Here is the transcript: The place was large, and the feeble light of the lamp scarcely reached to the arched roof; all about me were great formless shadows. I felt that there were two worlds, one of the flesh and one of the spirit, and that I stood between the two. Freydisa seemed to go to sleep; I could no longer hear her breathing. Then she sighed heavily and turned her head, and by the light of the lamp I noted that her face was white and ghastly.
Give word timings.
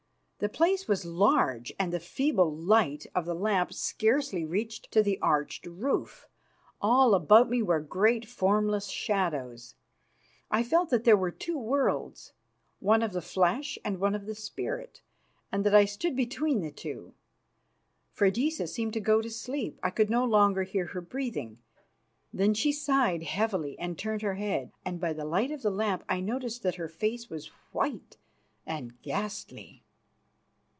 The 0.43 0.49
place 0.49 0.87
was 0.87 1.05
large, 1.05 1.71
and 1.77 1.93
the 1.93 1.99
feeble 1.99 2.51
light 2.51 3.05
of 3.13 3.25
the 3.25 3.35
lamp 3.35 3.71
scarcely 3.75 4.43
reached 4.43 4.91
to 4.91 5.03
the 5.03 5.19
arched 5.21 5.67
roof; 5.67 6.27
all 6.81 7.13
about 7.13 7.47
me 7.47 7.61
were 7.61 7.79
great 7.79 8.25
formless 8.27 8.87
shadows. 8.87 9.75
I 10.49 10.63
felt 10.63 10.89
that 10.89 11.03
there 11.03 11.15
were 11.15 11.29
two 11.29 11.59
worlds, 11.59 12.33
one 12.79 13.03
of 13.03 13.13
the 13.13 13.21
flesh 13.21 13.77
and 13.85 13.99
one 13.99 14.15
of 14.15 14.25
the 14.25 14.33
spirit, 14.33 15.03
and 15.51 15.63
that 15.63 15.75
I 15.75 15.85
stood 15.85 16.15
between 16.15 16.61
the 16.61 16.71
two. 16.71 17.13
Freydisa 18.11 18.65
seemed 18.65 18.93
to 18.93 18.99
go 18.99 19.21
to 19.21 19.29
sleep; 19.29 19.79
I 19.83 19.91
could 19.91 20.09
no 20.09 20.25
longer 20.25 20.63
hear 20.63 20.87
her 20.87 21.01
breathing. 21.01 21.59
Then 22.33 22.55
she 22.55 22.71
sighed 22.71 23.21
heavily 23.21 23.77
and 23.77 23.95
turned 23.95 24.23
her 24.23 24.33
head, 24.37 24.71
and 24.83 24.99
by 24.99 25.13
the 25.13 25.23
light 25.23 25.51
of 25.51 25.61
the 25.61 25.69
lamp 25.69 26.03
I 26.09 26.19
noted 26.19 26.63
that 26.63 26.77
her 26.81 26.89
face 26.89 27.29
was 27.29 27.51
white 27.71 28.17
and 28.65 28.99
ghastly. 29.03 29.83